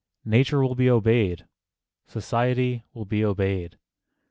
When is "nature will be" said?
0.25-0.89